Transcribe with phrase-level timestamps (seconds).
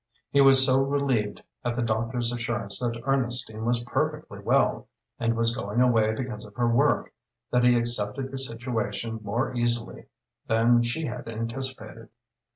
[0.31, 4.87] He was so relieved at the doctor's assurance that Ernestine was perfectly well,
[5.19, 7.13] and was going away because of her work,
[7.51, 10.07] that he accepted the situation more easily
[10.47, 12.09] than she had anticipated.